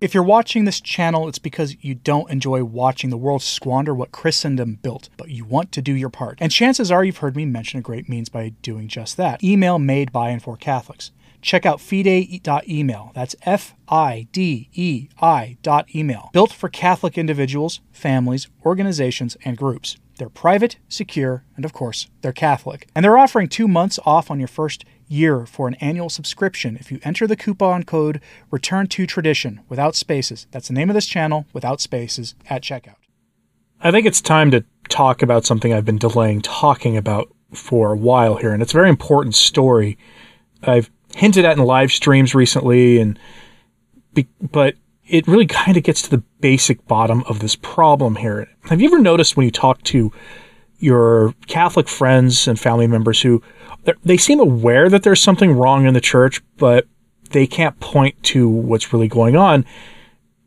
[0.00, 4.12] If you're watching this channel, it's because you don't enjoy watching the world squander what
[4.12, 6.38] Christendom built, but you want to do your part.
[6.40, 9.80] And chances are you've heard me mention a great means by doing just that email
[9.80, 11.10] made by and for Catholics.
[11.42, 13.10] Check out fidei.email.
[13.14, 16.30] That's F I D E I dot email.
[16.32, 19.96] Built for Catholic individuals, families, organizations, and groups.
[20.18, 22.88] They're private, secure, and of course, they're Catholic.
[22.94, 26.92] And they're offering two months off on your first year for an annual subscription if
[26.92, 31.06] you enter the coupon code return to tradition without spaces that's the name of this
[31.06, 32.96] channel without spaces at checkout
[33.80, 37.96] I think it's time to talk about something I've been delaying talking about for a
[37.96, 39.96] while here, and it's a very important story.
[40.62, 43.18] I've hinted at in live streams recently, and
[44.50, 44.74] but
[45.06, 48.48] it really kind of gets to the basic bottom of this problem here.
[48.64, 50.12] Have you ever noticed when you talk to
[50.78, 53.42] your Catholic friends and family members who
[54.04, 56.86] they seem aware that there's something wrong in the church, but
[57.30, 59.64] they can't point to what's really going on.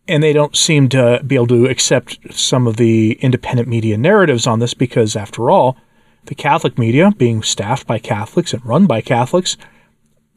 [0.08, 4.48] And they don't seem to be able to accept some of the independent media narratives
[4.48, 5.78] on this because, after all,
[6.26, 9.58] the Catholic media, being staffed by Catholics and run by Catholics,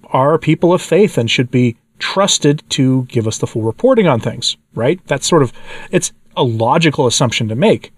[0.06, 4.20] are people of faith and should be trusted to give us the full reporting on
[4.20, 5.01] things, right?
[5.06, 5.53] That's sort of,
[5.91, 7.92] it's a logical assumption to make.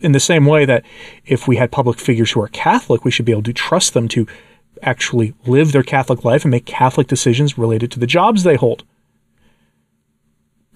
[0.00, 0.84] In the same way that
[1.26, 4.08] if we had public figures who are Catholic, we should be able to trust them
[4.08, 4.26] to
[4.82, 8.84] actually live their Catholic life and make Catholic decisions related to the jobs they hold.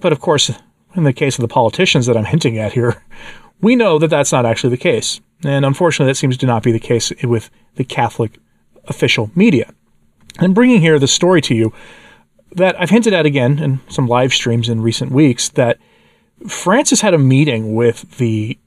[0.00, 0.50] But of course,
[0.96, 3.02] in the case of the politicians that I'm hinting at here,
[3.60, 5.20] we know that that's not actually the case.
[5.44, 8.38] And unfortunately, that seems to not be the case with the Catholic
[8.86, 9.72] official media.
[10.38, 11.72] I'm bringing here the story to you
[12.52, 15.78] that I've hinted at again in some live streams in recent weeks that
[16.48, 18.58] Francis had a meeting with the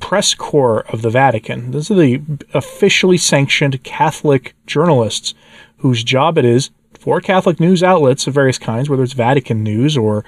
[0.00, 1.70] press corps of the Vatican.
[1.70, 2.22] These are the
[2.54, 5.34] officially sanctioned Catholic journalists
[5.78, 9.96] whose job it is for Catholic news outlets of various kinds, whether it's Vatican News
[9.96, 10.24] or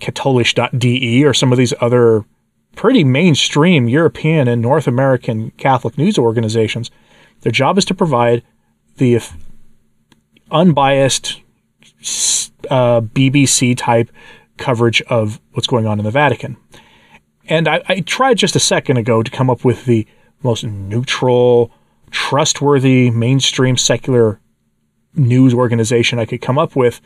[0.00, 2.24] Katholisch.de or some of these other
[2.76, 6.90] pretty mainstream European and North American Catholic news organizations.
[7.40, 8.42] Their job is to provide
[8.96, 9.20] the
[10.50, 11.40] unbiased
[12.70, 14.10] uh, BBC type
[14.56, 16.56] coverage of what's going on in the Vatican.
[17.48, 20.06] And I, I tried just a second ago to come up with the
[20.42, 21.72] most neutral,
[22.10, 24.40] trustworthy, mainstream secular
[25.14, 27.00] news organization I could come up with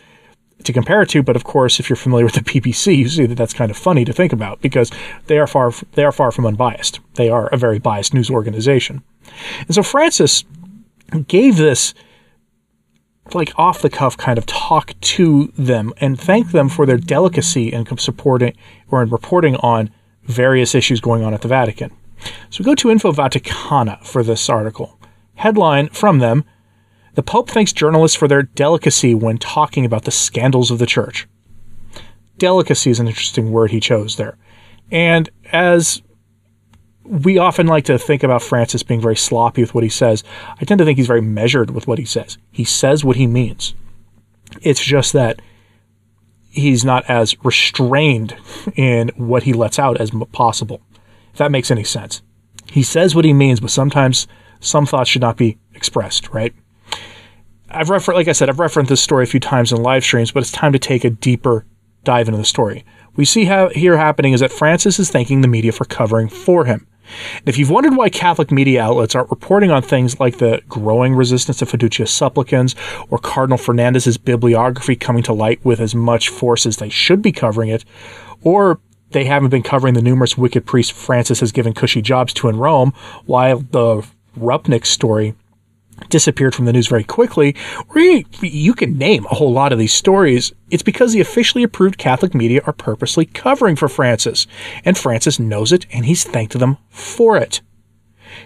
[0.64, 1.22] to compare it to.
[1.22, 3.76] But of course, if you're familiar with the BBC, you see that that's kind of
[3.76, 4.91] funny to think about because
[5.26, 7.00] they are far they are far from unbiased.
[7.14, 9.02] They are a very biased news organization.
[9.60, 10.44] And so Francis
[11.26, 11.94] gave this
[13.34, 17.72] like off the cuff kind of talk to them and thanked them for their delicacy
[17.72, 18.54] in supporting
[18.91, 19.91] or in reporting on
[20.24, 21.90] various issues going on at the Vatican.
[22.50, 24.98] So we go to Info Vaticana for this article.
[25.34, 26.44] Headline from them
[27.14, 31.26] The Pope thanks journalists for their delicacy when talking about the scandals of the Church.
[32.38, 34.36] Delicacy is an interesting word he chose there.
[34.90, 36.02] And as
[37.04, 40.22] we often like to think about Francis being very sloppy with what he says,
[40.60, 42.38] I tend to think he's very measured with what he says.
[42.50, 43.74] He says what he means.
[44.60, 45.42] It's just that
[46.52, 48.36] he's not as restrained
[48.76, 50.80] in what he lets out as possible.
[51.32, 52.22] If that makes any sense.
[52.70, 54.28] He says what he means, but sometimes
[54.60, 56.54] some thoughts should not be expressed, right?
[57.70, 60.30] I've referenced, like I said, I've referenced this story a few times in live streams,
[60.30, 61.66] but it's time to take a deeper
[62.04, 62.84] dive into the story.
[63.16, 66.66] We see how here happening is that Francis is thanking the media for covering for
[66.66, 66.86] him.
[67.38, 71.14] And if you've wondered why Catholic media outlets aren't reporting on things like the growing
[71.14, 72.74] resistance to fiducia supplicans
[73.10, 77.32] or Cardinal Fernandez's bibliography coming to light with as much force as they should be
[77.32, 77.84] covering it,
[78.42, 78.80] or
[79.10, 82.56] they haven't been covering the numerous wicked priests Francis has given cushy jobs to in
[82.56, 82.92] Rome,
[83.26, 84.06] while the
[84.38, 85.34] Rupnik story
[86.08, 87.54] disappeared from the news very quickly,
[87.88, 91.62] or you, you, can name a whole lot of these stories, it's because the officially
[91.62, 94.46] approved Catholic media are purposely covering for Francis,
[94.84, 97.60] and Francis knows it and he's thanked them for it.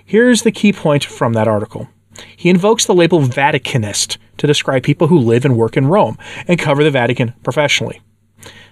[0.05, 1.89] Here's the key point from that article.
[2.37, 6.19] He invokes the label Vaticanist to describe people who live and work in Rome
[6.49, 8.01] and cover the Vatican professionally.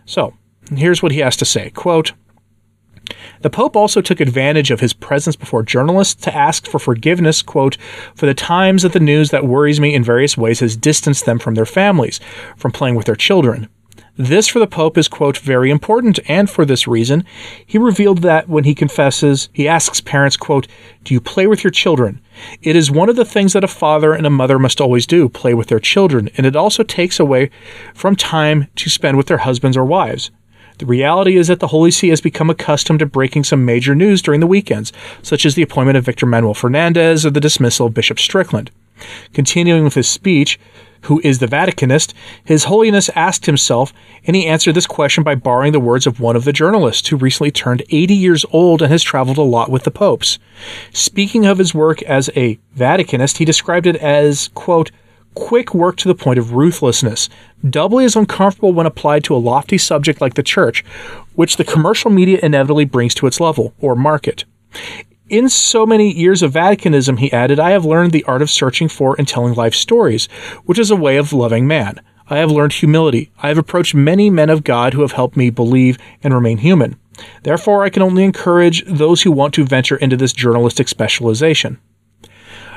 [0.07, 0.35] So,
[0.75, 1.71] here's what he has to say.
[1.71, 2.13] Quote,
[3.45, 7.77] the Pope also took advantage of his presence before journalists to ask for forgiveness, quote,
[8.15, 11.39] for the times that the news that worries me in various ways has distanced them
[11.39, 12.21] from their families,
[12.57, 13.69] from playing with their children.
[14.17, 17.23] This for the Pope is, quote, very important, and for this reason,
[17.67, 20.67] he revealed that when he confesses, he asks parents, quote,
[21.03, 22.23] Do you play with your children?
[22.63, 25.29] It is one of the things that a father and a mother must always do,
[25.29, 27.51] play with their children, and it also takes away
[27.93, 30.31] from time to spend with their husbands or wives.
[30.79, 34.21] The reality is that the Holy See has become accustomed to breaking some major news
[34.21, 34.93] during the weekends,
[35.23, 38.71] such as the appointment of Victor Manuel Fernandez or the dismissal of Bishop Strickland.
[39.33, 40.59] Continuing with his speech,
[41.03, 42.13] Who is the Vaticanist?
[42.45, 43.93] His Holiness asked himself,
[44.27, 47.17] and he answered this question by borrowing the words of one of the journalists who
[47.17, 50.39] recently turned 80 years old and has traveled a lot with the popes.
[50.93, 54.91] Speaking of his work as a Vaticanist, he described it as, quote,
[55.35, 57.29] quick work to the point of ruthlessness,
[57.69, 60.85] doubly as uncomfortable when applied to a lofty subject like the church,
[61.35, 64.45] which the commercial media inevitably brings to its level, or market.
[65.29, 68.89] In so many years of Vaticanism, he added, I have learned the art of searching
[68.89, 70.27] for and telling life stories,
[70.65, 72.01] which is a way of loving man.
[72.29, 73.31] I have learned humility.
[73.43, 76.97] I have approached many men of God who have helped me believe and remain human.
[77.43, 81.79] Therefore, I can only encourage those who want to venture into this journalistic specialization.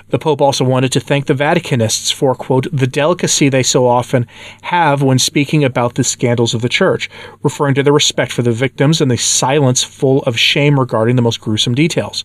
[0.09, 4.25] The Pope also wanted to thank the Vaticanists for, quote, the delicacy they so often
[4.61, 7.09] have when speaking about the scandals of the Church,
[7.43, 11.21] referring to their respect for the victims and the silence full of shame regarding the
[11.21, 12.23] most gruesome details.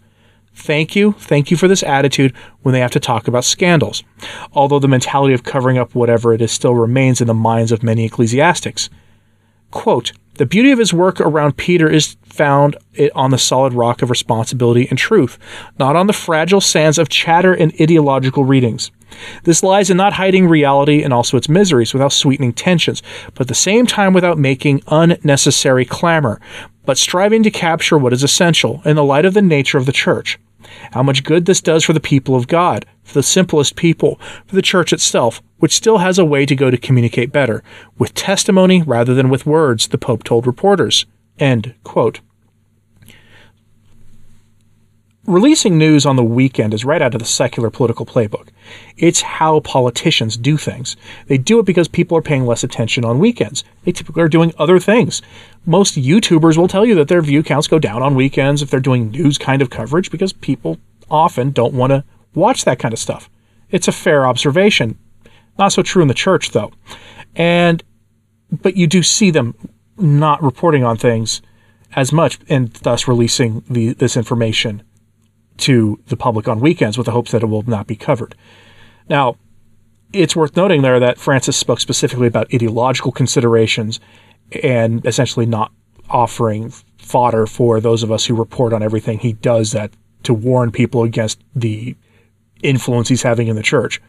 [0.55, 1.13] Thank you.
[1.13, 4.05] Thank you for this attitude when they have to talk about scandals,
[4.53, 7.83] although the mentality of covering up whatever it is still remains in the minds of
[7.83, 8.91] many ecclesiastics.
[9.71, 12.77] Quote, the beauty of his work around Peter is found
[13.15, 15.39] on the solid rock of responsibility and truth,
[15.79, 18.91] not on the fragile sands of chatter and ideological readings.
[19.45, 23.03] This lies in not hiding reality and also its miseries without sweetening tensions,
[23.35, 26.41] but at the same time without making unnecessary clamor,
[26.87, 29.93] but striving to capture what is essential in the light of the nature of the
[29.93, 30.39] church.
[30.93, 34.55] How much good this does for the people of God, for the simplest people, for
[34.55, 37.63] the church itself, which still has a way to go to communicate better,
[37.99, 41.07] with testimony rather than with words, the Pope told reporters.
[41.39, 42.21] End quote.
[45.27, 48.49] Releasing news on the weekend is right out of the secular political playbook.
[48.97, 50.97] It's how politicians do things.
[51.29, 53.63] They do it because people are paying less attention on weekends.
[53.85, 55.23] They typically are doing other things.
[55.65, 58.81] Most YouTubers will tell you that their view counts go down on weekends if they're
[58.81, 60.79] doing news kind of coverage because people
[61.09, 62.03] often don't want to
[62.35, 63.31] watch that kind of stuff.
[63.71, 64.99] It's a fair observation.
[65.57, 66.73] Not so true in the church though.
[67.37, 67.85] And
[68.51, 69.55] but you do see them
[69.97, 71.43] not reporting on things
[71.95, 74.83] as much and thus releasing the, this information
[75.59, 78.35] to the public on weekends with the hopes that it will not be covered.
[79.09, 79.37] Now,
[80.13, 84.01] it's worth noting there that Francis spoke specifically about ideological considerations
[84.63, 85.73] and essentially not
[86.11, 90.71] offering fodder for those of us who report on everything he does that to warn
[90.71, 91.97] people against the
[92.63, 94.01] influence he's having in the church.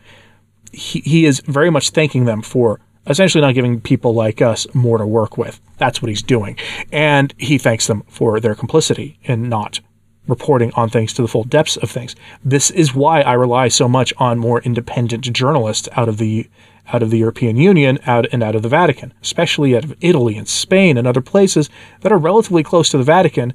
[0.72, 4.98] He, he is very much thanking them for essentially not giving people like us more
[4.98, 5.60] to work with.
[5.78, 6.58] That's what he's doing.
[6.92, 9.80] And he thanks them for their complicity in not
[10.28, 12.16] reporting on things to the full depths of things.
[12.44, 16.50] This is why I rely so much on more independent journalists out of the
[16.88, 20.36] out of the European Union out and out of the Vatican, especially out of Italy
[20.38, 21.70] and Spain and other places
[22.02, 23.54] that are relatively close to the Vatican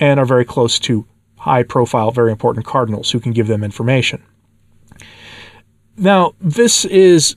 [0.00, 1.06] and are very close to
[1.36, 4.22] high profile, very important cardinals who can give them information.
[5.98, 7.36] Now, this is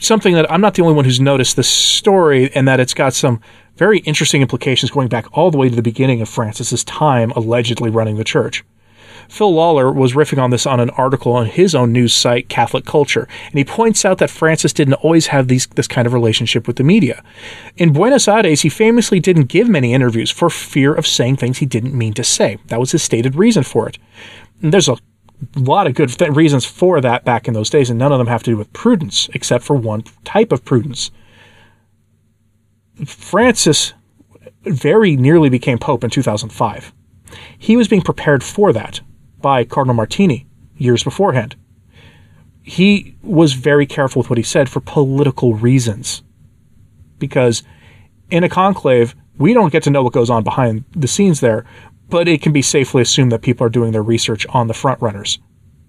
[0.00, 3.14] something that I'm not the only one who's noticed this story and that it's got
[3.14, 3.40] some
[3.76, 7.90] very interesting implications going back all the way to the beginning of Francis's time allegedly
[7.90, 8.64] running the church.
[9.28, 12.84] Phil Lawler was riffing on this on an article on his own news site, Catholic
[12.84, 16.66] Culture, and he points out that Francis didn't always have these, this kind of relationship
[16.66, 17.22] with the media.
[17.76, 21.66] In Buenos Aires, he famously didn't give many interviews for fear of saying things he
[21.66, 22.58] didn't mean to say.
[22.66, 23.98] That was his stated reason for it.
[24.62, 24.98] And there's a
[25.56, 28.28] lot of good th- reasons for that back in those days, and none of them
[28.28, 31.10] have to do with prudence, except for one type of prudence.
[33.06, 33.94] Francis
[34.62, 36.92] very nearly became Pope in 2005.
[37.58, 39.00] He was being prepared for that
[39.40, 40.46] by Cardinal Martini
[40.76, 41.56] years beforehand.
[42.62, 46.22] He was very careful with what he said for political reasons.
[47.18, 47.62] Because
[48.30, 51.66] in a conclave, we don't get to know what goes on behind the scenes there,
[52.08, 55.38] but it can be safely assumed that people are doing their research on the frontrunners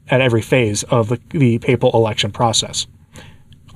[0.10, 2.88] at every phase of the, the papal election process.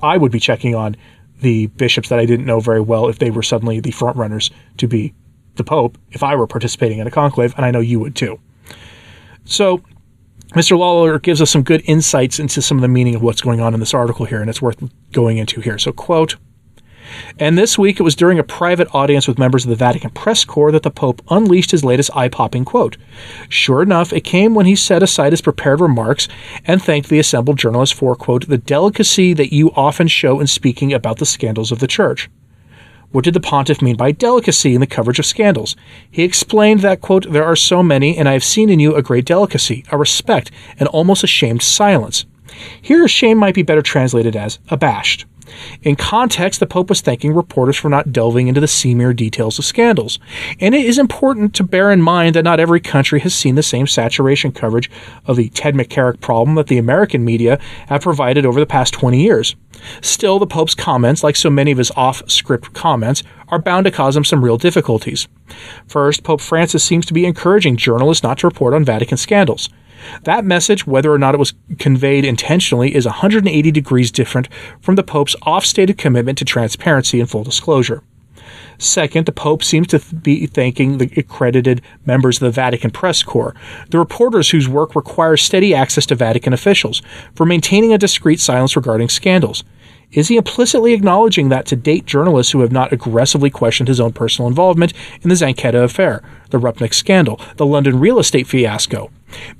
[0.02, 0.96] I would be checking on
[1.40, 4.50] the bishops that I didn't know very well if they were suddenly the front runners
[4.78, 5.14] to be
[5.56, 8.38] the Pope if I were participating in a conclave, and I know you would too.
[9.44, 9.82] So,
[10.50, 10.76] Mr.
[10.76, 13.74] Lawler gives us some good insights into some of the meaning of what's going on
[13.74, 14.82] in this article here, and it's worth
[15.12, 15.78] going into here.
[15.78, 16.36] So, quote,
[17.38, 20.44] and this week it was during a private audience with members of the Vatican press
[20.44, 22.96] corps that the Pope unleashed his latest eye popping quote.
[23.48, 26.28] Sure enough, it came when he set aside his prepared remarks
[26.64, 30.92] and thanked the assembled journalists for, quote, the delicacy that you often show in speaking
[30.92, 32.28] about the scandals of the Church.
[33.12, 35.74] What did the pontiff mean by delicacy in the coverage of scandals?
[36.08, 39.02] He explained that, quote, there are so many, and I have seen in you a
[39.02, 42.24] great delicacy, a respect, and almost ashamed silence.
[42.80, 45.26] Here, shame might be better translated as abashed.
[45.82, 49.64] In context, the Pope was thanking reporters for not delving into the seamier details of
[49.64, 50.18] scandals.
[50.60, 53.62] And it is important to bear in mind that not every country has seen the
[53.62, 54.90] same saturation coverage
[55.26, 59.20] of the Ted McCarrick problem that the American media have provided over the past 20
[59.22, 59.56] years.
[60.00, 63.90] Still, the Pope's comments, like so many of his off script comments, are bound to
[63.90, 65.28] cause him some real difficulties.
[65.86, 69.68] First, Pope Francis seems to be encouraging journalists not to report on Vatican scandals.
[70.24, 74.48] That message, whether or not it was conveyed intentionally, is 180 degrees different
[74.80, 78.02] from the Pope's off stated commitment to transparency and full disclosure.
[78.78, 83.54] Second, the Pope seems to be thanking the accredited members of the Vatican Press Corps,
[83.90, 87.02] the reporters whose work requires steady access to Vatican officials,
[87.34, 89.64] for maintaining a discreet silence regarding scandals.
[90.12, 94.12] Is he implicitly acknowledging that to date journalists who have not aggressively questioned his own
[94.12, 99.10] personal involvement in the Zanchetta affair, the Rupnik scandal, the London real estate fiasco?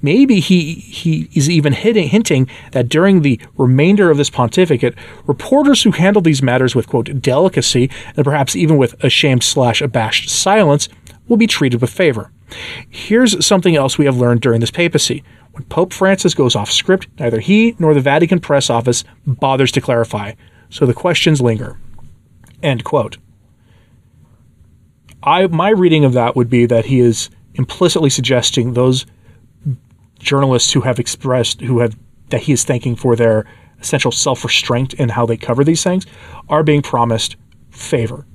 [0.03, 4.95] Maybe he, he is even hitting, hinting that during the remainder of this pontificate,
[5.27, 10.29] reporters who handled these matters with, quote, delicacy and perhaps even with ashamed slash abashed
[10.29, 10.89] silence
[11.29, 12.33] will be treated with favor.
[12.89, 15.23] Here's something else we have learned during this papacy.
[15.61, 19.83] When Pope Francis goes off script, neither he nor the Vatican press office bothers to
[19.83, 20.33] clarify,
[20.71, 21.79] so the questions linger.
[22.63, 23.19] End quote.
[25.23, 29.05] I my reading of that would be that he is implicitly suggesting those
[30.19, 31.95] journalists who have expressed who have
[32.31, 33.45] that he is thanking for their
[33.81, 36.07] essential self-restraint in how they cover these things
[36.49, 37.37] are being promised
[37.69, 38.27] favor.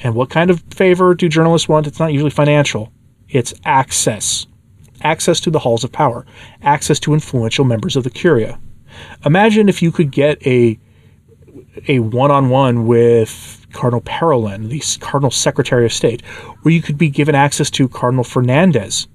[0.00, 1.86] And what kind of favor do journalists want?
[1.86, 2.92] It's not usually financial.
[3.28, 4.48] It's access
[5.04, 6.26] access to the halls of power,
[6.62, 8.58] access to influential members of the Curia.
[9.24, 10.78] Imagine if you could get a
[11.88, 16.24] a one-on-one with Cardinal Parolin, the Cardinal Secretary of State,
[16.62, 19.08] where you could be given access to Cardinal Fernandez,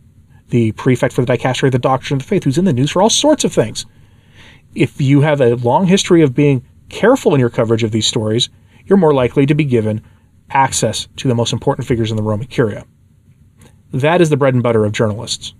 [0.49, 2.91] the prefect for the Dicastery of the Doctrine of the Faith, who's in the news
[2.91, 3.85] for all sorts of things.
[4.75, 8.49] If you have a long history of being careful in your coverage of these stories,
[8.85, 10.01] you're more likely to be given
[10.49, 12.85] access to the most important figures in the Roman Curia.
[13.91, 15.53] That is the bread and butter of journalists.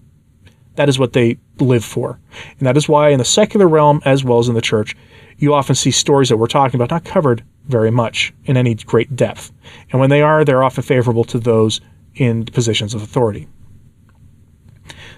[0.78, 2.20] That is what they live for.
[2.60, 4.96] And that is why, in the secular realm as well as in the church,
[5.38, 9.16] you often see stories that we're talking about not covered very much in any great
[9.16, 9.52] depth.
[9.92, 11.82] And when they are, they're often favorable to those
[12.16, 13.48] in positions of authority.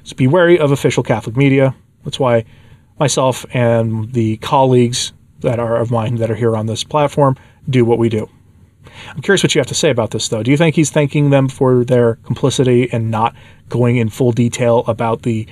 [0.04, 1.76] So be wary of official Catholic media.
[2.04, 2.46] That's why
[2.98, 7.36] myself and the colleagues that are of mine that are here on this platform
[7.70, 8.30] do what we do.
[9.08, 10.44] I'm curious what you have to say about this, though.
[10.44, 13.36] Do you think he's thanking them for their complicity and not
[13.68, 15.48] going in full detail about the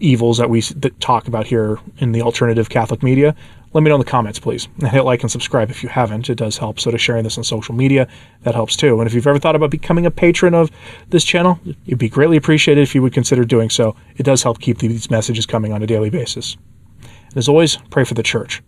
[0.00, 3.34] evils that we that talk about here in the alternative Catholic media?
[3.72, 4.68] Let me know in the comments, please.
[4.80, 6.30] And hit like and subscribe if you haven't.
[6.30, 6.78] It does help.
[6.78, 8.08] So to sharing this on social media,
[8.42, 9.00] that helps too.
[9.00, 10.70] And if you've ever thought about becoming a patron of
[11.10, 13.96] this channel, it'd be greatly appreciated if you would consider doing so.
[14.16, 16.56] It does help keep these messages coming on a daily basis.
[17.02, 18.62] And as always, pray for the church.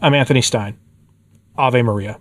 [0.00, 0.76] I'm Anthony Stine.
[1.56, 2.18] Ave Maria.